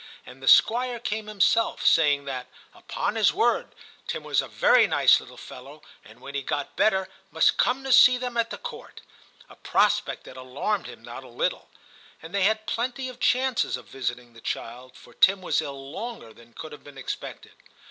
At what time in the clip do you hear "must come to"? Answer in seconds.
7.29-7.91